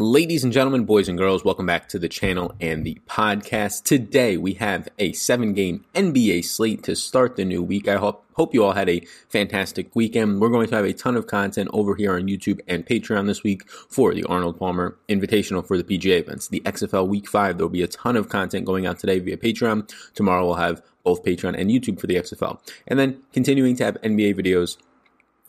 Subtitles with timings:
[0.00, 3.82] Ladies and gentlemen, boys and girls, welcome back to the channel and the podcast.
[3.82, 7.88] Today we have a seven game NBA slate to start the new week.
[7.88, 10.40] I hope, hope you all had a fantastic weekend.
[10.40, 13.42] We're going to have a ton of content over here on YouTube and Patreon this
[13.42, 16.46] week for the Arnold Palmer Invitational for the PGA events.
[16.46, 19.92] The XFL Week 5, there'll be a ton of content going out today via Patreon.
[20.14, 22.60] Tomorrow we'll have both Patreon and YouTube for the XFL.
[22.86, 24.76] And then continuing to have NBA videos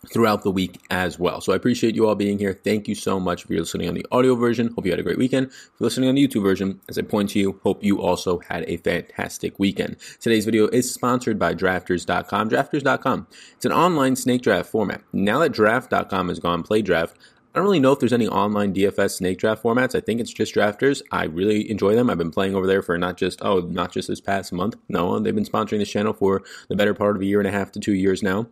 [0.08, 1.40] throughout the week as well.
[1.40, 2.58] So I appreciate you all being here.
[2.64, 4.72] Thank you so much for listening on the audio version.
[4.74, 5.48] Hope you had a great weekend.
[5.48, 8.38] If you're listening on the YouTube version, as I point to you, hope you also
[8.48, 9.96] had a fantastic weekend.
[10.20, 12.50] Today's video is sponsored by drafters.com.
[12.50, 13.26] Drafters.com.
[13.56, 15.02] It's an online snake draft format.
[15.12, 17.16] Now that draft.com has gone play draft,
[17.52, 19.96] I don't really know if there's any online DFS snake draft formats.
[19.96, 21.02] I think it's just drafters.
[21.10, 22.08] I really enjoy them.
[22.08, 24.76] I've been playing over there for not just oh, not just this past month.
[24.88, 27.50] No, they've been sponsoring this channel for the better part of a year and a
[27.50, 28.46] half to two years now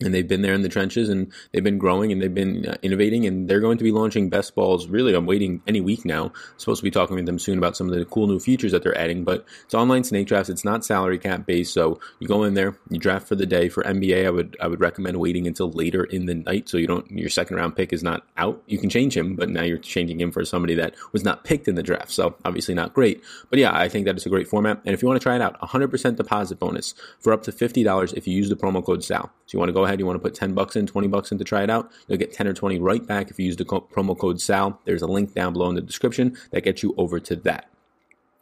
[0.00, 2.76] and they've been there in the trenches and they've been growing and they've been uh,
[2.82, 6.26] innovating and they're going to be launching best balls really i'm waiting any week now.
[6.26, 8.72] I'm supposed to be talking with them soon about some of the cool new features
[8.72, 10.50] that they're adding but it's online snake drafts.
[10.50, 13.68] It's not salary cap based so you go in there you draft for the day.
[13.68, 16.88] For nba i would i would recommend waiting until later in the night so you
[16.88, 18.62] don't your second round pick is not out.
[18.66, 21.68] You can change him but now you're changing him for somebody that was not picked
[21.68, 23.22] in the draft so obviously not great.
[23.48, 25.36] But yeah i think that it's a great format and if you want to try
[25.36, 29.04] it out 100% deposit bonus for up to $50 if you use the promo code
[29.04, 31.08] sal so you want to go ahead you want to put 10 bucks in, 20
[31.08, 31.90] bucks in to try it out.
[32.08, 34.80] You'll get 10 or 20 right back if you use the co- promo code SAL.
[34.84, 37.73] There's a link down below in the description that gets you over to that.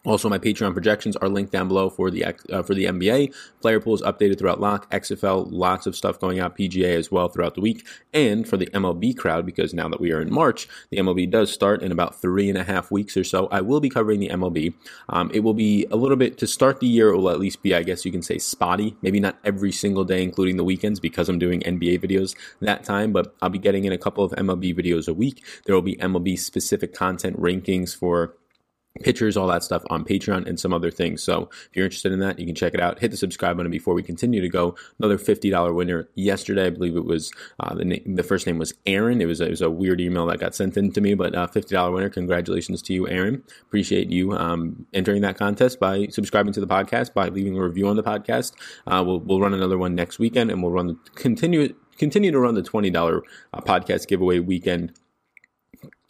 [0.04, 3.32] Also, my Patreon projections are linked down below for the uh, for the NBA.
[3.60, 7.54] Player pools updated throughout lock, XFL, lots of stuff going out, PGA as well throughout
[7.54, 10.96] the week, and for the MLB crowd because now that we are in March, the
[10.96, 13.46] MLB does start in about three and a half weeks or so.
[13.52, 14.74] I will be covering the MLB.
[15.08, 17.10] Um, it will be a little bit to start the year.
[17.10, 18.96] It will at least be, I guess you can say, spotty.
[19.02, 23.12] Maybe not every single day, including the weekends, because I'm doing NBA videos that time.
[23.12, 25.44] But I'll be getting in a couple of MLB videos a week.
[25.64, 28.34] There will be MLB specific content rankings for
[29.00, 31.22] pictures, all that stuff on Patreon and some other things.
[31.22, 32.98] So if you're interested in that, you can check it out.
[32.98, 34.74] Hit the subscribe button before we continue to go.
[34.98, 36.66] Another $50 winner yesterday.
[36.66, 39.20] I believe it was, uh, the, the first name was Aaron.
[39.20, 41.34] It was, a, it was a weird email that got sent in to me, but
[41.34, 42.10] uh, $50 winner.
[42.10, 43.42] Congratulations to you, Aaron.
[43.62, 47.88] Appreciate you um, entering that contest by subscribing to the podcast, by leaving a review
[47.88, 48.52] on the podcast.
[48.86, 52.54] Uh, we'll, we'll run another one next weekend and we'll run continue continue to run
[52.54, 53.22] the $20
[53.52, 54.92] uh, podcast giveaway weekend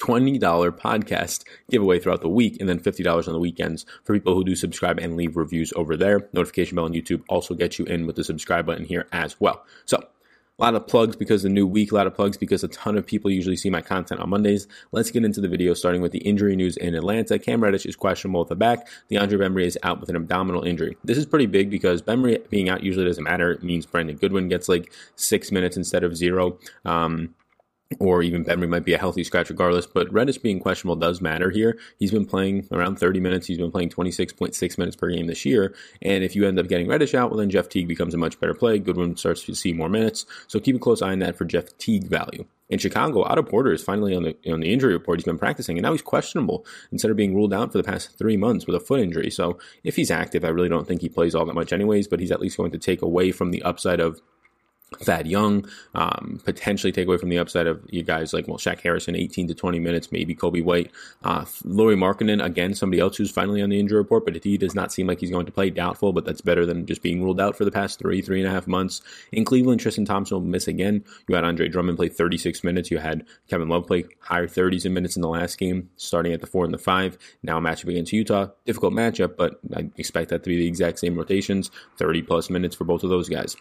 [0.02, 0.40] $20
[0.72, 4.56] podcast giveaway throughout the week and then $50 on the weekends for people who do
[4.56, 6.28] subscribe and leave reviews over there.
[6.32, 9.64] Notification bell on YouTube also gets you in with the subscribe button here as well.
[9.84, 9.98] So,
[10.58, 12.98] a lot of plugs because the new week, a lot of plugs because a ton
[12.98, 14.68] of people usually see my content on Mondays.
[14.92, 17.38] Let's get into the video, starting with the injury news in Atlanta.
[17.38, 18.86] Cam Reddish is questionable at the back.
[19.10, 20.96] DeAndre Bembry is out with an abdominal injury.
[21.02, 23.50] This is pretty big because Bembry being out usually doesn't matter.
[23.50, 26.58] It means Brandon Goodwin gets like six minutes instead of zero.
[26.84, 27.34] Um,
[27.98, 29.86] or even Bembry might be a healthy scratch regardless.
[29.86, 31.78] But Reddish being questionable does matter here.
[31.98, 33.46] He's been playing around 30 minutes.
[33.46, 35.74] He's been playing 26.6 minutes per game this year.
[36.00, 38.38] And if you end up getting Reddish out, well, then Jeff Teague becomes a much
[38.40, 38.78] better play.
[38.78, 40.26] Goodwin starts to see more minutes.
[40.46, 42.46] So keep a close eye on that for Jeff Teague value.
[42.72, 45.18] In Chicago, Otto Porter is finally on the on the injury report.
[45.18, 48.16] He's been practicing, and now he's questionable instead of being ruled out for the past
[48.16, 49.28] three months with a foot injury.
[49.28, 52.08] So if he's active, I really don't think he plays all that much, anyways.
[52.08, 54.22] But he's at least going to take away from the upside of
[54.98, 58.80] Thad Young, um, potentially take away from the upside of you guys like, well, Shaq
[58.80, 60.90] Harrison, 18 to 20 minutes, maybe Coby White.
[61.24, 64.74] Uh, Lauri Markkanen, again, somebody else who's finally on the injury report, but he does
[64.74, 67.40] not seem like he's going to play doubtful, but that's better than just being ruled
[67.40, 69.00] out for the past three, three and a half months.
[69.32, 71.04] In Cleveland, Tristan Thompson will miss again.
[71.28, 72.90] You had Andre Drummond play 36 minutes.
[72.90, 76.40] You had Kevin Love play higher 30s in minutes in the last game, starting at
[76.40, 77.18] the four and the five.
[77.42, 78.48] Now a matchup against Utah.
[78.64, 82.76] Difficult matchup, but I expect that to be the exact same rotations, 30 plus minutes
[82.76, 83.56] for both of those guys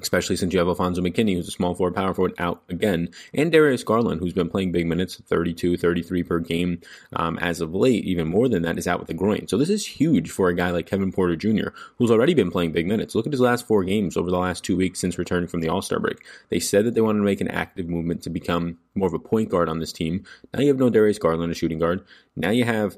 [0.00, 3.52] especially since you have Alfonzo McKinnie, who's a small forward, power forward, out again, and
[3.52, 6.80] Darius Garland, who's been playing big minutes, 32, 33 per game
[7.14, 9.46] um, as of late, even more than that, is out with the groin.
[9.48, 11.68] So this is huge for a guy like Kevin Porter Jr.,
[11.98, 13.14] who's already been playing big minutes.
[13.14, 15.68] Look at his last four games over the last two weeks since returning from the
[15.68, 16.24] All Star break.
[16.48, 19.18] They said that they wanted to make an active movement to become more of a
[19.18, 20.24] point guard on this team.
[20.52, 22.04] Now you have no Darius Garland, a shooting guard.
[22.36, 22.96] Now you have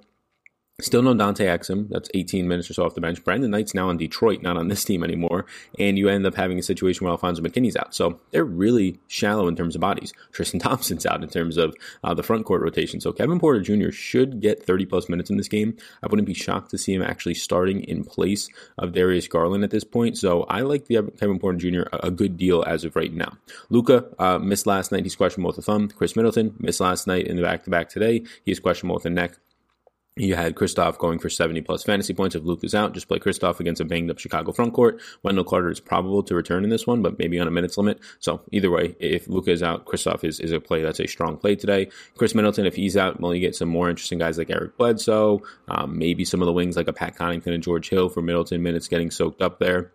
[0.83, 1.89] Still no Dante Exum.
[1.89, 3.25] That's 18 minutes or so off the bench.
[3.25, 5.47] Brandon Knight's now in Detroit, not on this team anymore.
[5.79, 7.95] And you end up having a situation where Alfonzo McKinnie's out.
[7.95, 10.13] So they're really shallow in terms of bodies.
[10.33, 11.75] Tristan Thompson's out in terms of
[12.05, 13.01] uh, the front court rotation.
[13.01, 13.91] So Kevin Porter Jr.
[13.91, 15.79] should get 30 plus minutes in this game.
[16.03, 19.71] I wouldn't be shocked to see him actually starting in place of Darius Garland at
[19.71, 20.19] this point.
[20.19, 21.89] So I like the Kevin Porter Jr.
[21.91, 23.39] a, good deal as of right now.
[23.71, 25.05] Luka uh, missed last night.
[25.05, 25.89] He's questionable with a thumb.
[25.89, 28.25] Chris Middleton missed last night in the back to back today.
[28.45, 29.39] He is questionable with a neck.
[30.19, 32.35] You had Kristoff going for 70 plus fantasy points.
[32.35, 34.99] If Luke is out, just play Kristoff against a banged up Chicago front court.
[35.23, 38.01] Wendell Carter is probable to return in this one, but maybe on a minutes limit.
[38.19, 41.37] So either way, if Luka is out, Kristoff is, is a play that's a strong
[41.37, 41.91] play today.
[42.17, 45.43] Chris Middleton, if he's out, well, you get some more interesting guys like Eric Bledsoe,
[45.69, 48.63] um, maybe some of the wings like a Pat Connaughton and George Hill for Middleton
[48.63, 49.93] minutes getting soaked up there.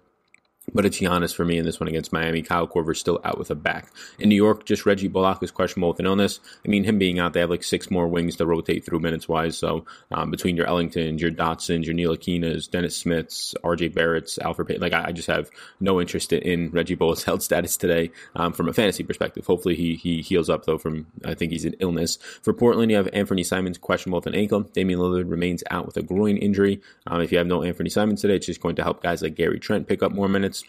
[0.73, 2.41] But it's Giannis for me in this one against Miami.
[2.41, 3.91] Kyle Korver still out with a back.
[4.19, 6.39] In New York, just Reggie Bullock is questionable with an illness.
[6.65, 9.27] I mean, him being out, they have like six more wings to rotate through minutes
[9.27, 9.57] wise.
[9.57, 14.81] So um, between your Ellingtons, your Dotsons, your Ntilikina's, Dennis Smiths, RJ Barrett's, Alfred Payton,
[14.81, 18.69] like I, I, just have no interest in Reggie Bullock's health status today um, from
[18.69, 19.45] a fantasy perspective.
[19.45, 22.17] Hopefully he he heals up though from I think he's an illness.
[22.41, 24.61] For Portland, you have Anthony Simons questionable with an ankle.
[24.61, 26.81] Damian Lillard remains out with a groin injury.
[27.07, 29.35] Um, if you have no Anthony Simons today, it's just going to help guys like
[29.35, 30.60] Gary Trent pick up more minutes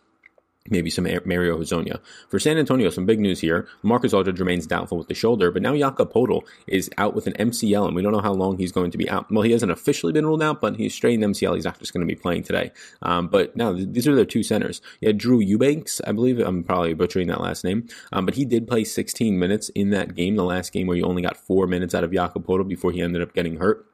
[0.69, 1.99] maybe some Mario Hezonja.
[2.29, 3.67] For San Antonio, some big news here.
[3.82, 7.32] Marcus Aldridge remains doubtful with the shoulder, but now Jakob Poeltl is out with an
[7.35, 9.31] MCL, and we don't know how long he's going to be out.
[9.31, 11.56] Well, he hasn't officially been ruled out, but he's strained MCL.
[11.56, 12.70] He's not just going to be playing today.
[13.03, 14.81] Um, but now these are their two centers.
[15.03, 16.38] Had Drew Eubanks, I believe.
[16.38, 20.14] I'm probably butchering that last name, um, but he did play 16 minutes in that
[20.14, 22.93] game, the last game where you only got four minutes out of Jakob Poeltl before
[22.93, 23.87] he ended up getting hurt.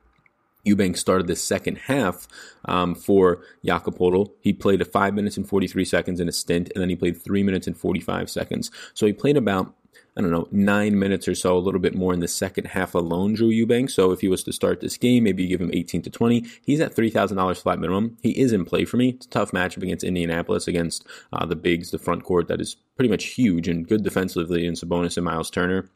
[0.69, 2.29] Eubanks started the second half
[2.65, 3.99] um, for Jakob
[4.41, 7.21] He played a five minutes and 43 seconds in a stint, and then he played
[7.21, 8.71] three minutes and 45 seconds.
[8.95, 9.75] So he played about
[10.19, 12.93] I don't know, nine minutes or so, a little bit more in the second half
[12.93, 13.95] alone, Drew Eubanks.
[13.95, 16.45] So if he was to start this game, maybe you give him 18 to 20.
[16.67, 18.19] He's at $3,000 flat minimum.
[18.21, 19.11] He is in play for me.
[19.11, 22.75] It's a tough matchup against Indianapolis, against uh, the bigs, the front court that is
[22.97, 25.89] pretty much huge and good defensively in Sabonis and Miles Turner.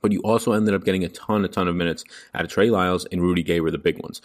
[0.00, 2.04] But you also ended up getting a ton, a ton of minutes
[2.34, 4.20] out of Trey Lyles and Rudy Gay were the big ones.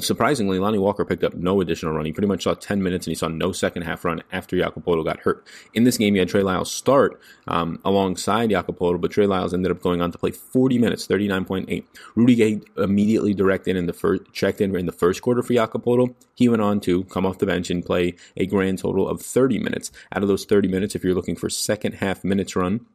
[0.00, 2.06] Surprisingly, Lonnie Walker picked up no additional run.
[2.06, 4.84] He pretty much saw 10 minutes and he saw no second half run after Jakob
[4.84, 5.46] Poeltl got hurt.
[5.74, 9.54] In this game, you had Trey Lyles start um, alongside Jakob Poeltl, but Trey Lyles
[9.54, 11.84] ended up going on to play 40 minutes, 39.8.
[12.14, 15.84] Rudy Gay immediately directed in the first, checked in in the first quarter for Jakob
[15.84, 16.14] Poeltl.
[16.34, 19.58] He went on to come off the bench and play a grand total of 30
[19.58, 19.90] minutes.
[20.14, 22.86] Out of those 30 minutes, if you're looking for second half minutes run,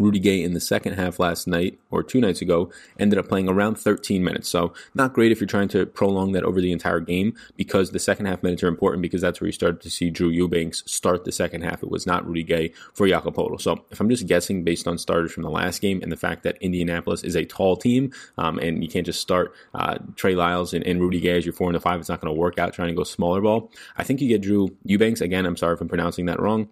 [0.00, 3.48] Rudy Gay in the second half last night or two nights ago ended up playing
[3.48, 4.48] around 13 minutes.
[4.48, 7.98] So not great if you're trying to prolong that over the entire game because the
[7.98, 11.24] second half minutes are important because that's where you started to see Drew Eubanks start
[11.24, 11.82] the second half.
[11.82, 13.60] It was not Rudy Gay for Jakob Poeltl.
[13.60, 16.42] So if I'm just guessing based on starters from the last game and the fact
[16.44, 20.74] that Indianapolis is a tall team um, and you can't just start uh, Trey Lyles
[20.74, 22.58] and, and, Rudy Gay as your four and the five, it's not going to work
[22.58, 23.70] out trying to go smaller ball.
[23.96, 25.20] I think you get Drew Eubanks.
[25.20, 26.68] Again, I'm sorry if I'm pronouncing that wrong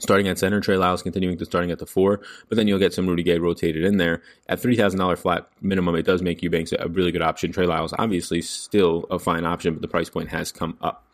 [0.00, 2.92] starting at center, Trey Lyles continuing to starting at the four, but then you'll get
[2.94, 4.22] some Rudy Gay rotated in there.
[4.48, 7.52] At $3,000 flat minimum, it does make Eubanks a really good option.
[7.52, 11.04] Trey Lyles, obviously, still a fine option, but the price point has come up.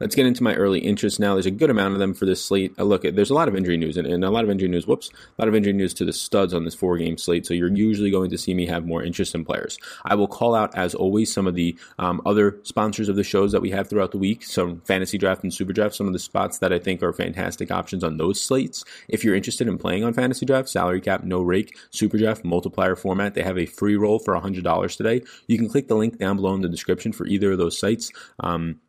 [0.00, 1.34] Let's get into my early interests now.
[1.34, 2.74] There's a good amount of them for this slate.
[2.78, 4.86] I look, there's a lot of injury news and, and, a lot of injury news.
[4.86, 7.46] Whoops, a lot of injury news to the studs on this four game slate.
[7.46, 9.78] So you're usually going to see me have more interest in players.
[10.04, 13.52] I will call out, as always, some of the um, other sponsors of the shows
[13.52, 14.44] that we have throughout the week.
[14.44, 17.70] Some fantasy draft and super draft, some of the spots that I think are fantastic
[17.70, 18.84] options on those slates.
[19.08, 22.96] If you're interested in playing on fantasy draft, salary cap, no rake, super draft, multiplier
[22.96, 25.22] format, they have a free roll for $100 today.
[25.46, 28.10] You can click the link down below in the description for either of those sites.
[28.40, 28.80] Um,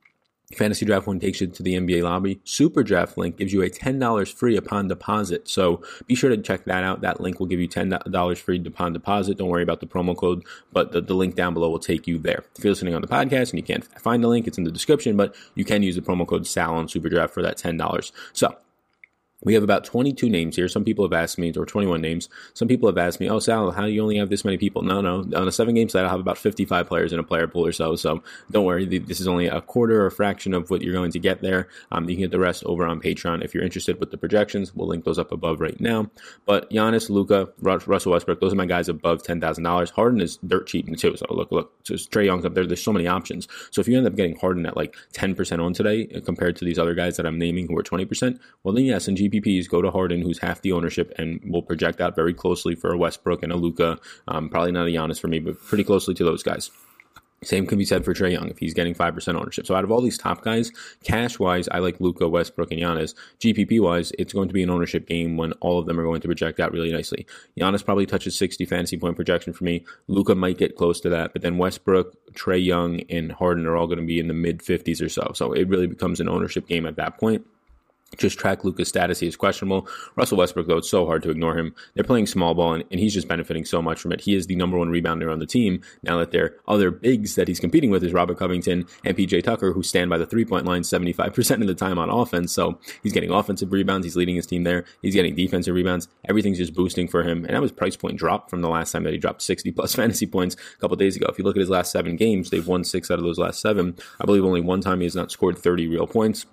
[0.54, 2.40] Fantasy Draft One takes you to the NBA lobby.
[2.44, 5.48] Super Draft link gives you a $10 free upon deposit.
[5.48, 7.02] So be sure to check that out.
[7.02, 9.38] That link will give you $10 free upon deposit.
[9.38, 12.18] Don't worry about the promo code, but the, the link down below will take you
[12.18, 12.44] there.
[12.58, 14.72] If you're listening on the podcast and you can't find the link, it's in the
[14.72, 18.12] description, but you can use the promo code SAL on Super Draft for that $10.
[18.34, 18.56] So
[19.46, 20.68] we have about 22 names here.
[20.68, 22.28] Some people have asked me, or 21 names.
[22.54, 24.82] Some people have asked me, oh, Sal, how do you only have this many people?
[24.82, 25.20] No, no.
[25.40, 27.72] On a seven game slate, I'll have about 55 players in a player pool or
[27.72, 27.96] so.
[27.96, 28.86] So don't worry.
[28.86, 31.68] This is only a quarter or a fraction of what you're going to get there.
[31.92, 34.76] Um, you can get the rest over on Patreon if you're interested with the projections.
[34.76, 36.10] We'll link those up above right now.
[36.46, 39.92] But Giannis, Luka, Russell Westbrook, those are my guys above $10,000.
[39.92, 41.16] Harden is dirt cheap too.
[41.16, 42.66] So look, look, Trae Young's up there.
[42.66, 43.48] There's so many options.
[43.72, 46.66] So if you end up getting Harden at like 10% on today uh, compared to
[46.66, 49.82] these other guys that I'm naming who are 20%, well, then yes, in GPPs, go
[49.82, 53.44] to Harden who's half the ownership, and we'll project out very closely for a Westbrook
[53.44, 54.00] and a Luka.
[54.28, 56.72] Um, probably not a Giannis for me, but pretty closely to those guys.
[57.44, 59.68] Same can be said for Trae Young if he's getting 5% ownership.
[59.68, 60.72] So out of all these top guys,
[61.04, 63.14] cash wise, I like Luka, Westbrook, and Giannis.
[63.40, 66.22] GPP wise, it's going to be an ownership game when all of them are going
[66.22, 67.28] to project out really nicely.
[67.60, 69.86] Giannis probably touches 60 fantasy point projection for me.
[70.08, 73.88] Luka might get close to that, but then Westbrook, Trae Young, and Harden are all
[73.88, 75.32] going to be in the mid 50s or so.
[75.36, 77.46] So it really becomes an ownership game at that point.
[78.18, 79.20] Just track Luka's status.
[79.20, 79.88] He is questionable.
[80.16, 81.76] Russell Westbrook, though, it's so hard to ignore him.
[81.94, 84.22] They're playing small ball, and, and, he's just benefiting so much from it.
[84.22, 85.82] He is the number one rebounder on the team.
[86.04, 89.74] Now that their other bigs that he's competing with is Robert Covington and PJ Tucker,
[89.74, 92.52] who stand by the three point line 75% of the time on offense.
[92.54, 94.06] So he's getting offensive rebounds.
[94.06, 94.86] He's leading his team there.
[95.02, 96.08] He's getting defensive rebounds.
[96.28, 97.46] Everything's just boosting for him.
[97.46, 99.96] And that was price point drop from the last time that he dropped 60 plus
[99.96, 101.28] fantasy points a couple days ago.
[101.30, 103.60] If you look at his last seven games, they've won six out of those last
[103.60, 103.96] seven.
[104.20, 106.46] I believe only one time he has not scored 30 real points.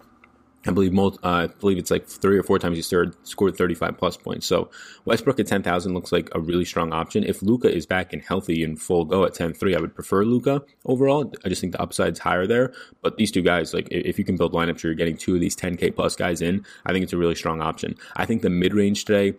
[0.66, 3.56] I believe most, uh, I believe it's like three or four times he scored, scored
[3.56, 4.46] 35 plus points.
[4.46, 4.70] So
[5.04, 7.24] Westbrook at 10,000 looks like a really strong option.
[7.24, 10.62] If Luka is back and healthy and full go at 10-3, I would prefer Luka
[10.84, 11.32] overall.
[11.44, 12.72] I just think the upside's higher there.
[13.00, 15.56] But these two guys, like if you can build lineups, you're getting two of these
[15.56, 16.64] 10K plus guys in.
[16.86, 17.96] I think it's a really strong option.
[18.14, 19.36] I think the mid range today,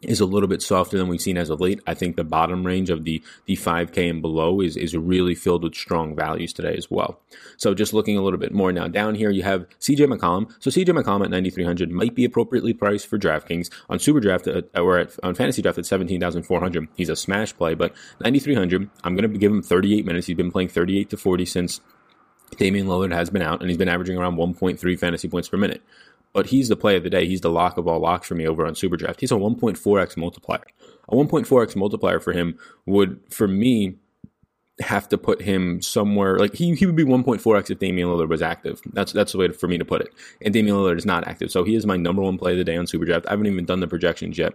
[0.00, 1.80] is a little bit softer than we've seen as of late.
[1.86, 5.64] I think the bottom range of the the 5K and below is is really filled
[5.64, 7.20] with strong values today as well.
[7.56, 10.52] So just looking a little bit more now down here, you have CJ McCollum.
[10.60, 14.62] So CJ McCollum at 9,300 might be appropriately priced for DraftKings on Super Draft uh,
[14.76, 16.88] or at, on Fantasy Draft at 17,400.
[16.96, 18.88] He's a smash play, but 9,300.
[19.02, 20.26] I'm going to give him 38 minutes.
[20.26, 21.80] He's been playing 38 to 40 since
[22.56, 25.82] Damian Lillard has been out, and he's been averaging around 1.3 fantasy points per minute
[26.32, 27.26] but he's the play of the day.
[27.26, 29.20] He's the lock of all locks for me over on Superdraft.
[29.20, 30.64] He's a 1.4x multiplier.
[31.08, 33.96] A 1.4x multiplier for him would, for me,
[34.80, 38.42] have to put him somewhere like he, he would be 1.4x if Damian Lillard was
[38.42, 38.80] active.
[38.92, 40.12] That's that's the way to, for me to put it.
[40.42, 42.64] And Damian Lillard is not active, so he is my number one play of the
[42.64, 43.26] day on Superdraft.
[43.26, 44.54] I haven't even done the projections yet.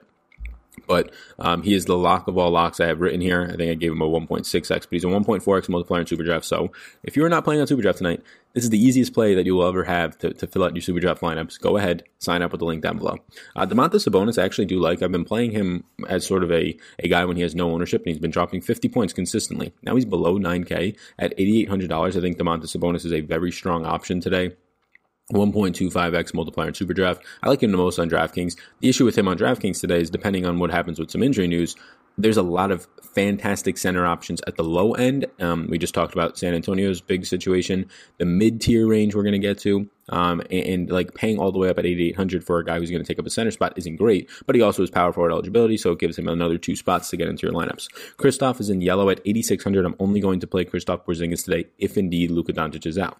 [0.87, 3.49] But um, he is the lock of all locks I have written here.
[3.51, 6.43] I think I gave him a 1.6x, but he's a 1.4x multiplier in Superdraft.
[6.43, 6.71] So
[7.03, 8.21] if you're not playing on Superdraft tonight,
[8.53, 10.81] this is the easiest play that you will ever have to, to fill out your
[10.81, 11.59] Superdraft lineups.
[11.59, 13.17] Go ahead, sign up with the link down below.
[13.55, 15.01] Uh, Domantas Sabonis I actually do like.
[15.01, 18.01] I've been playing him as sort of a, a guy when he has no ownership,
[18.01, 19.73] and he's been dropping 50 points consistently.
[19.83, 22.17] Now he's below 9K at $8,800.
[22.17, 24.55] I think Domantas Sabonis is a very strong option today.
[25.31, 27.21] 1.25x multiplier in Superdraft.
[27.41, 28.57] I like him the most on DraftKings.
[28.81, 31.47] The issue with him on DraftKings today is depending on what happens with some injury
[31.47, 31.75] news,
[32.17, 35.25] there's a lot of fantastic center options at the low end.
[35.39, 39.33] Um, we just talked about San Antonio's big situation, the mid tier range we're going
[39.33, 42.59] to get to, um, and, and, like paying all the way up at 8,800 for
[42.59, 44.83] a guy who's going to take up a center spot isn't great, but he also
[44.83, 47.55] has power forward eligibility, so it gives him another two spots to get into your
[47.55, 47.87] lineups.
[48.17, 49.85] Kristoff is in yellow at 8,600.
[49.85, 53.19] I'm only going to play Kristoff Porzingis today if indeed Luka Doncic is out.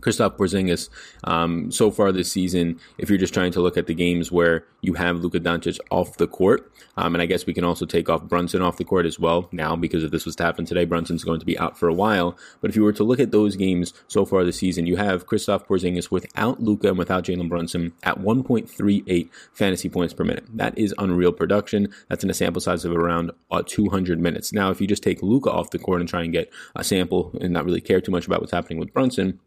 [0.00, 0.88] Kristaps Porzingis,
[1.24, 4.64] um, so far this season, if you're just trying to look at the games where
[4.80, 8.08] you have Luka Doncic off the court, um, and I guess we can also take
[8.08, 10.84] off Brunson off the court as well now because if this was to happen today,
[10.84, 12.36] Brunson's going to be out for a while.
[12.60, 15.26] But if you were to look at those games so far this season, you have
[15.26, 20.44] Kristaps Porzingis without Luka and without Jalen Brunson at 1.38 fantasy points per minute.
[20.52, 21.88] That is unreal production.
[22.08, 24.52] That's in a sample size of around uh, 200 minutes.
[24.52, 27.32] Now, if you just take Luka off the court and try and get a sample
[27.40, 29.38] and not really care too much about what's happening with Brunson,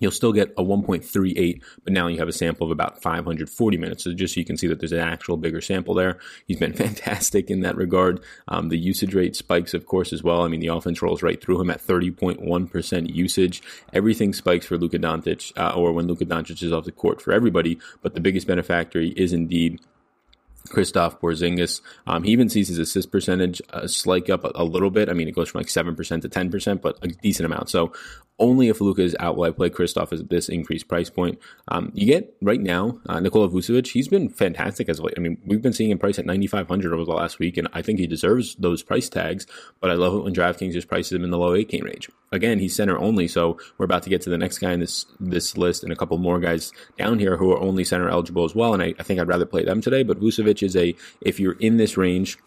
[0.00, 4.04] you'll still get a 1.38, but now you have a sample of about 540 minutes.
[4.04, 6.18] So just so you can see that there's an actual bigger sample there.
[6.46, 8.20] He's been fantastic in that regard.
[8.48, 10.42] Um, the usage rate spikes, of course, as well.
[10.42, 13.62] I mean, the offense rolls right through him at 30.1% usage.
[13.92, 17.32] Everything spikes for Luka Doncic, uh, or when Luka Doncic is off the court for
[17.32, 17.78] everybody.
[18.02, 19.80] But the biggest beneficiary is indeed
[20.68, 21.80] Kristaps Porzingis.
[22.06, 23.86] Um, he even sees his assist percentage uh,
[24.32, 25.08] up a, a, little bit.
[25.08, 27.70] I mean, it goes from like 7% to 10%, but a decent amount.
[27.70, 27.92] So
[28.40, 31.38] only if Luka is out will I play Kristaps at this increased price point.
[31.68, 33.88] Um, you get right now uh, Nikola Vucevic.
[33.88, 35.14] He's been fantastic as late.
[35.16, 37.82] I mean, we've been seeing him price at 9,500 over the last week, and I
[37.82, 39.46] think he deserves those price tags.
[39.80, 42.10] But I love it when DraftKings just prices him in the low 8K range.
[42.32, 45.06] Again, he's center only, so we're about to get to the next guy in this
[45.20, 48.54] this list, and a couple more guys down here who are only center eligible as
[48.54, 48.72] well.
[48.72, 50.02] And I, I think I'd rather play them today.
[50.02, 52.38] But Vucevic is a if you're in this range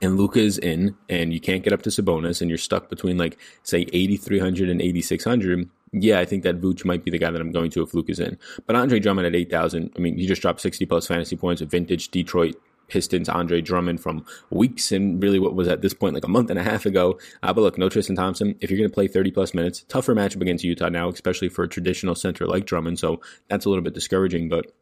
[0.00, 3.18] and Luka is in and you can't get up to Sabonis and you're stuck between
[3.18, 7.40] like say 8300 and 8600 yeah, I think that Vooch might be the guy that
[7.40, 8.36] I'm going to if Luka's in.
[8.66, 12.10] But Andre Drummond at 8,000, I mean, he just dropped 60 plus fantasy points, vintage
[12.10, 12.56] Detroit
[12.88, 16.50] Pistons Andre Drummond from weeks and really what was at this point like a month
[16.50, 17.18] and a half ago.
[17.42, 18.56] Uh, but look, no Tristan Thompson.
[18.60, 21.62] If you're going to play 30 plus minutes, tougher matchup against Utah now, especially for
[21.62, 22.98] a traditional center like Drummond.
[22.98, 24.48] So that's a little bit discouraging.
[24.48, 24.72] But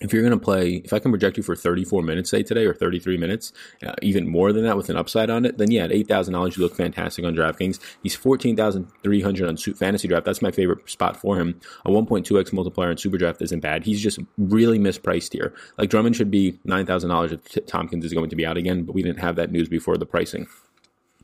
[0.00, 2.66] if you're going to play, if I can project you for 34 minutes, say today,
[2.66, 3.52] or 33 minutes,
[3.84, 6.62] uh, even more than that with an upside on it, then yeah, at $8,000, you
[6.62, 7.78] look fantastic on DraftKings.
[8.02, 10.24] He's 14,300 on fantasy draft.
[10.24, 11.60] That's my favorite spot for him.
[11.84, 13.84] A 1.2x multiplier in super draft isn't bad.
[13.84, 15.54] He's just really mispriced here.
[15.76, 19.02] Like Drummond should be $9,000 if Tompkins is going to be out again, but we
[19.02, 20.46] didn't have that news before the pricing.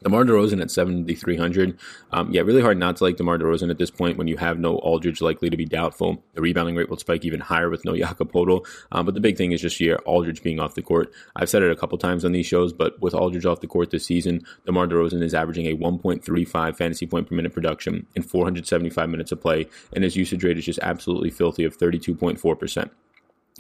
[0.04, 1.78] DeMar DeRozan at 7,300.
[2.12, 4.58] Um, yeah, really hard not to like DeMar DeRozan at this point when you have
[4.58, 6.23] no Aldridge likely to be doubtful.
[6.34, 8.30] The rebounding rate will spike even higher with no Jakob
[8.92, 11.11] Um, but the big thing is just here, Aldridge being off the court.
[11.37, 13.90] I've said it a couple times on these shows, but with Aldridge off the court
[13.90, 19.08] this season, DeMar DeRozan is averaging a 1.35 fantasy point per minute production in 475
[19.08, 22.90] minutes of play, and his usage rate is just absolutely filthy of 32.4%.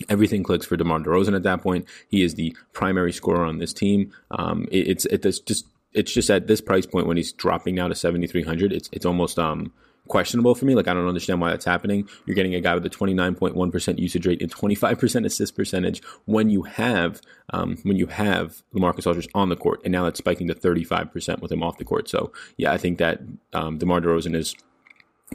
[0.08, 1.86] Everything clicks for DeMar DeRozan at that point.
[2.08, 4.12] He is the primary scorer on this team.
[4.32, 7.88] Um, it, it's it's just it's just at this price point when he's dropping now
[7.88, 9.72] to 7,300, it's, it's almost, um,
[10.08, 10.74] questionable for me.
[10.74, 12.08] Like, I don't understand why that's happening.
[12.26, 16.62] You're getting a guy with a 29.1% usage rate and 25% assist percentage when you
[16.62, 17.20] have,
[17.50, 19.80] um, when you have LaMarcus Aldridge on the court.
[19.84, 22.08] And now that's spiking to 35% with him off the court.
[22.08, 23.20] So, yeah, I think that,
[23.52, 24.54] um, DeMar DeRozan is,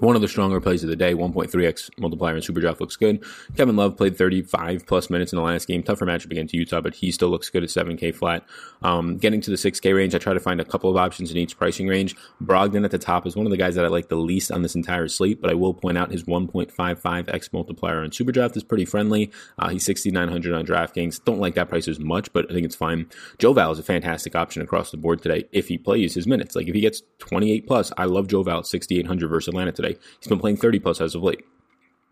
[0.02, 3.24] one of the stronger plays of the day, 1.3x multiplier in super draft looks good.
[3.56, 5.84] Kevin Love played 35 plus minutes in the last game.
[5.84, 8.46] Tougher matchup against Utah, but he still looks good at 7K flat.
[8.82, 11.38] Um, getting to the 6K range, I try to find a couple of options in
[11.38, 12.16] each pricing range.
[12.42, 14.62] Brogdon at the top is one of the guys that I like the least on
[14.62, 18.86] this entire slate, but I will point out his 1.55x multiplier on Superdraft is pretty
[18.86, 19.32] friendly.
[19.58, 21.24] Uh, he's 6,900 on DraftKings.
[21.24, 23.08] Don't like that price as much, but I think it's fine.
[23.38, 26.56] Joe Val is a fantastic option across the board today if he plays his minutes.
[26.56, 29.89] Like if he gets 28 plus, I love Joe Val at 6,800 versus Atlanta today.
[29.94, 31.44] He's been playing 30 plus as of late.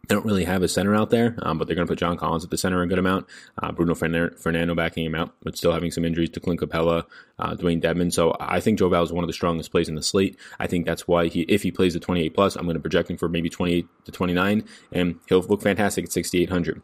[0.07, 2.15] They don't really have a center out there, um, but they're going to put John
[2.15, 3.27] Collins at the center a good amount.
[3.61, 7.03] Uh, Bruno Fernando backing him out, but still having some injuries to Clint Capela,
[7.39, 8.13] uh, Dewayne Dedmon.
[8.13, 10.39] So I think Joe Val is one of the strongest plays in the slate.
[10.59, 13.09] I think that's why he, if he plays the 28 plus, I'm going to project
[13.09, 16.81] him for maybe 28 to 29, and he'll look fantastic at 6,800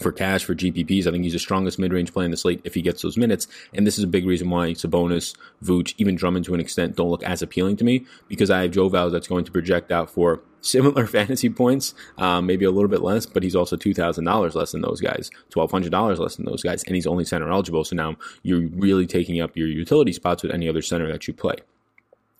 [0.00, 1.06] for cash for GPPs.
[1.06, 3.46] I think he's the strongest mid-range play in the slate if he gets those minutes.
[3.74, 7.10] And this is a big reason why Sabonis, Vooch, even Drummond to an extent don't
[7.10, 10.10] look as appealing to me because I have Joe Val that's going to project out
[10.10, 14.24] for similar fantasy points, um, maybe a little bit less, but he's also two thousand
[14.24, 17.24] dollars less than those guys, twelve hundred dollars less than those guys, and he's only
[17.24, 17.84] center eligible.
[17.84, 21.34] So now you're really taking up your utility spots with any other center that you
[21.34, 21.56] play.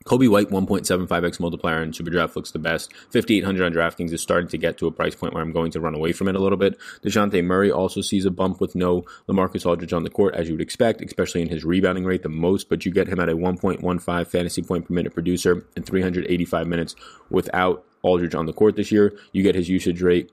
[0.06, 2.92] Coby White 1.75x multiplier in Superdraft looks the best.
[3.10, 5.80] 5,800 on DraftKings is starting to get to a price point where I'm going to
[5.80, 6.78] run away from it a little bit.
[7.02, 10.54] DeJounte Murray also sees a bump with no LaMarcus Aldridge on the court, as you
[10.54, 13.34] would expect, especially in his rebounding rate the most, but you get him at a
[13.34, 16.94] 1.15 fantasy point per minute producer in 385 minutes
[17.28, 19.12] without Aldridge on the court this year.
[19.32, 20.30] You get his usage rate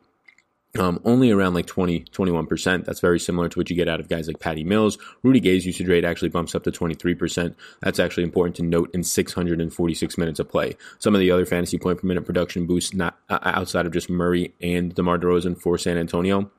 [0.79, 2.85] um, only around like 20, 21%.
[2.85, 4.97] That's very similar to what you get out of guys like Patty Mills.
[5.21, 7.55] Rudy Gay's usage rate actually bumps up to 23%.
[7.81, 10.75] That's actually important to note in 646 minutes of play.
[10.99, 14.09] Some of the other fantasy point per minute production boosts, not uh, outside of just
[14.09, 16.49] Murray and DeMar DeRozan for San Antonio,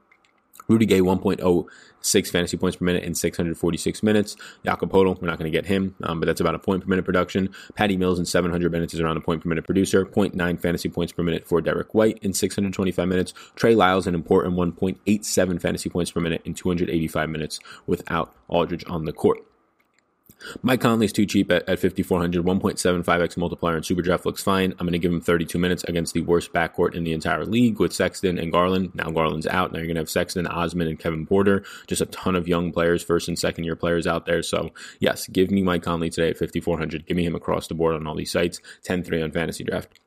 [0.69, 4.37] Rudy Gay 1.06 fantasy points per minute in 646 minutes.
[4.65, 6.89] Jakob Poeltl, we're not going to get him, um, but that's about a point per
[6.89, 7.55] minute production.
[7.75, 10.05] Patty Mills in 700 minutes is around a point per minute producer.
[10.05, 13.35] 0.9 fantasy points per minute for Derrick White in 625 minutes.
[13.57, 19.05] Trey Lyles an important 1.87 fantasy points per minute in 285 minutes without Aldridge on
[19.05, 19.39] the court.
[20.63, 22.45] Mike Conley's too cheap at, at 5,400.
[22.45, 24.73] 1.75x multiplier in Superdraft looks fine.
[24.73, 27.81] I'm going to give him 32 minutes against the worst backcourt in the entire league
[27.81, 28.95] with Sexton and Garland.
[28.95, 29.73] Now Garland's out.
[29.73, 31.65] Now you're going to have Sexton, Osman, and Kevin Porter.
[31.87, 34.43] Just a ton of young players, first and second year players out there.
[34.43, 37.07] So, yes, give me Mike Conley today at 5,400.
[37.07, 38.61] Give me him across the board on all these sites.
[38.85, 40.01] 10 3 on fantasy draft.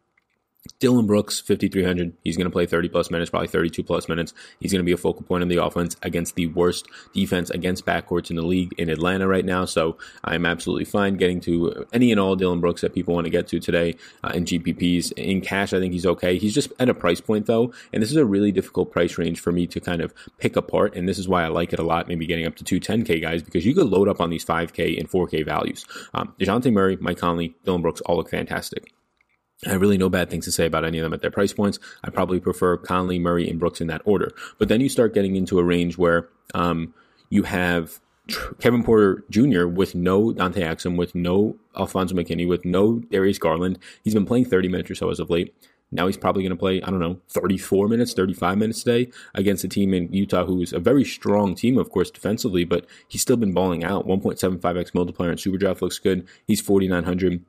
[0.79, 2.13] Dillon Brooks, 5,300.
[2.23, 4.33] He's going to play 30 plus minutes, probably 32 plus minutes.
[4.59, 7.85] He's going to be a focal point in the offense against the worst defense against
[7.85, 9.65] backcourts in the league in Atlanta right now.
[9.65, 13.31] So I'm absolutely fine getting to any and all Dillon Brooks that people want to
[13.31, 15.11] get to today uh, in GPPs.
[15.13, 16.37] In cash, I think he's okay.
[16.37, 19.39] He's just at a price point though, and this is a really difficult price range
[19.39, 20.95] for me to kind of pick apart.
[20.95, 23.21] And this is why I like it a lot, maybe getting up to two 10K
[23.21, 25.85] guys, because you could load up on these 5K and 4K values.
[26.13, 28.93] Um, DeJounte Murray, Mike Conley, Dillon Brooks all look fantastic.
[29.65, 31.79] I really no bad things to say about any of them at their price points.
[32.03, 34.31] I probably prefer Conley, Murray, and Brooks in that order.
[34.59, 36.93] But then you start getting into a range where um,
[37.29, 37.99] you have
[38.59, 39.65] Kevin Porter Jr.
[39.65, 43.79] with no Dante Exum, with no Alfonzo McKinnie, with no Darius Garland.
[44.03, 45.55] He's been playing 30 minutes or so as of late.
[45.91, 49.63] Now he's probably going to play, I don't know, 34 minutes, 35 minutes today against
[49.63, 53.37] a team in Utah who's a very strong team, of course, defensively, but he's still
[53.37, 54.05] been balling out.
[54.05, 56.27] 1.75x multiplier in Superdraft looks good.
[56.45, 57.41] He's 4,900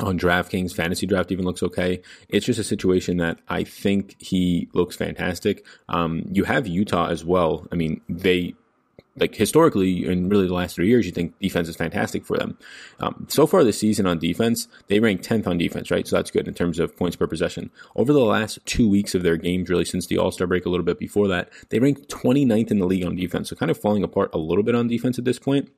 [0.00, 2.02] on DraftKings, fantasy draft even looks okay.
[2.28, 5.64] It's just a situation that I think he looks fantastic.
[5.88, 7.66] Um, you have Utah as well.
[7.72, 8.54] I mean, they
[9.16, 12.56] like historically in really the last three years, you think defense is fantastic for them.
[13.00, 16.06] Um, so far this season on defense, they rank 10th on defense, right?
[16.06, 17.70] So that's good in terms of points per possession.
[17.96, 20.70] Over the last two weeks of their games, really since the All Star break, a
[20.70, 23.50] little bit before that, they rank 29th in the league on defense.
[23.50, 25.70] So kind of falling apart a little bit on defense at this point.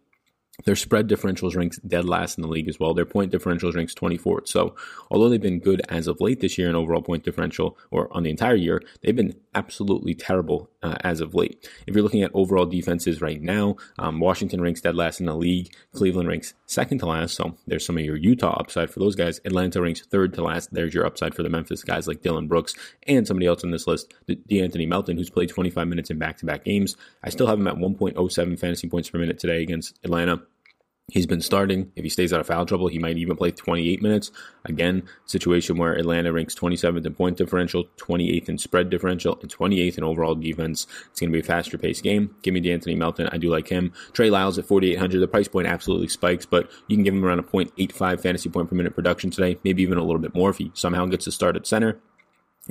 [0.64, 2.94] Their spread differentials ranks dead last in the league as well.
[2.94, 4.48] Their point differentials ranks 24th.
[4.48, 4.74] So
[5.10, 8.22] although they've been good as of late this year in overall point differential or on
[8.22, 11.68] the entire year, they've been absolutely terrible uh, as of late.
[11.86, 15.34] If you're looking at overall defenses right now, um, Washington ranks dead last in the
[15.34, 15.72] league.
[15.94, 17.34] Cleveland ranks second to last.
[17.34, 19.40] So there's some of your Utah upside for those guys.
[19.44, 20.72] Atlanta ranks third to last.
[20.72, 22.74] There's your upside for the Memphis guys like Dillon Brooks
[23.06, 26.46] and somebody else on this list, De'Anthony Melton, who's played 25 minutes in back to
[26.46, 26.96] back games.
[27.22, 30.42] I still have him at 1.07 fantasy points per minute today against Atlanta.
[31.12, 31.92] He's been starting.
[31.94, 34.30] If he stays out of foul trouble, he might even play 28 minutes.
[34.64, 39.98] Again, situation where Atlanta ranks 27th in point differential, 28th in spread differential, and 28th
[39.98, 40.86] in overall defense.
[41.10, 42.34] It's going to be a faster paced game.
[42.40, 43.28] Give me De'Anthony Melton.
[43.30, 43.92] I do like him.
[44.14, 45.20] Trey Lyles at 4,800.
[45.20, 48.70] The price point absolutely spikes, but you can give him around a 0.85 fantasy point
[48.70, 51.30] per minute production today, maybe even a little bit more if he somehow gets to
[51.30, 52.00] start at center.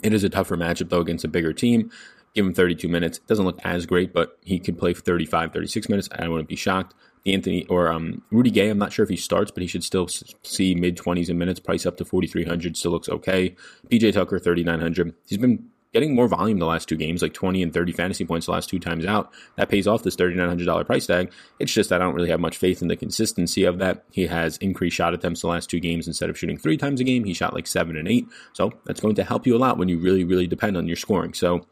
[0.01, 1.91] It is a tougher matchup, though, against a bigger team.
[2.33, 3.19] Give him 32 minutes.
[3.19, 6.09] It doesn't look as great, but he could play 35, 36 minutes.
[6.11, 6.95] I wouldn't be shocked.
[7.25, 10.07] Anthony or um, Rudy Gay, I'm not sure if he starts, but he should still
[10.07, 11.59] see mid 20s in minutes.
[11.59, 13.55] Price up to 4,300 still looks okay.
[13.89, 15.13] PJ Tucker, 3,900.
[15.27, 18.45] He's been getting more volume the last two games, like 20 and 30 fantasy points
[18.45, 19.31] the last two times out.
[19.57, 21.31] That pays off this $3,900 price tag.
[21.59, 24.05] It's just that I don't really have much faith in the consistency of that.
[24.11, 26.07] He has increased shot attempts the last two games.
[26.07, 28.27] Instead of shooting three times a game, he shot like seven and eight.
[28.53, 30.95] So that's going to help you a lot when you really, really depend on your
[30.95, 31.33] scoring.
[31.33, 31.65] So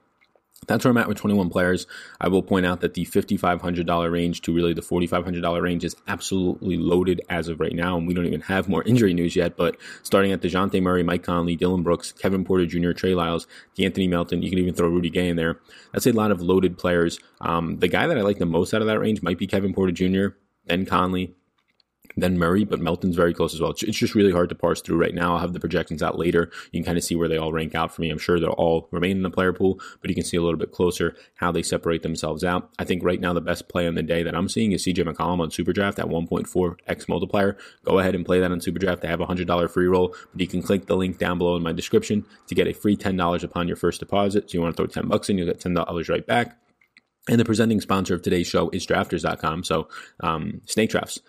[0.67, 1.87] that's where I'm at with 21 players.
[2.19, 6.77] I will point out that the $5,500 range to really the $4,500 range is absolutely
[6.77, 9.55] loaded as of right now, and we don't even have more injury news yet.
[9.57, 14.07] But starting at DeJounte Murray, Mike Conley, Dillon Brooks, Kevin Porter Jr., Trey Lyles, Anthony
[14.07, 15.59] Melton, you can even throw Rudy Gay in there.
[15.93, 17.19] That's a lot of loaded players.
[17.41, 19.73] Um, the guy that I like the most out of that range might be Kevin
[19.73, 21.33] Porter Jr., then Conley,
[22.17, 23.71] then Murray, but Melton's very close as well.
[23.71, 25.33] It's just really hard to parse through right now.
[25.33, 26.51] I'll have the projections out later.
[26.71, 28.09] You can kind of see where they all rank out for me.
[28.09, 30.59] I'm sure they'll all remain in the player pool, but you can see a little
[30.59, 32.69] bit closer how they separate themselves out.
[32.79, 35.07] I think right now the best play on the day that I'm seeing is CJ
[35.07, 37.57] McCollum on Superdraft at 1.4x multiplier.
[37.85, 39.01] Go ahead and play that on Superdraft.
[39.01, 41.63] They have a $100 free roll, but you can click the link down below in
[41.63, 44.49] my description to get a free $10 upon your first deposit.
[44.49, 46.57] So you want to throw 10 bucks in, you'll get $10 right back.
[47.27, 49.63] And the presenting sponsor of today's show is drafters.com.
[49.63, 49.87] So,
[50.21, 51.19] um, snake drafts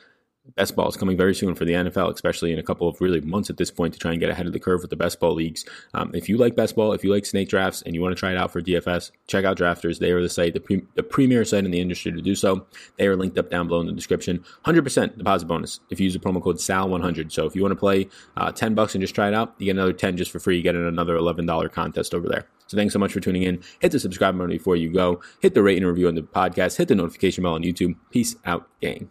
[0.57, 3.21] best ball is coming very soon for the NFL, especially in a couple of really
[3.21, 5.21] months at this point to try and get ahead of the curve with the best
[5.21, 5.65] ball leagues.
[5.95, 8.19] Um, if you like best ball, if you like snake drafts, and you want to
[8.19, 9.99] try it out for DFS, check out Drafters.
[9.99, 12.67] They are the site, the, pre- the premier site in the industry to do so.
[12.99, 14.45] They are linked up down below in the description.
[14.65, 17.33] 100% deposit bonus if you use the promo code SAL100.
[17.33, 19.67] So if you want to play uh, 10 bucks and just try it out, you
[19.67, 20.57] get another 10 just for free.
[20.57, 22.47] You get another $11 contest over there.
[22.67, 23.63] So thanks so much for tuning in.
[23.81, 25.21] Hit the subscribe button before you go.
[25.41, 26.77] Hit the rate and review on the podcast.
[26.77, 27.97] Hit the notification bell on YouTube.
[28.11, 29.11] Peace out, gang.